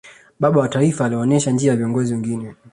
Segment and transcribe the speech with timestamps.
[0.39, 2.53] baba wa taifa aliwaonesha njia viongozi wengine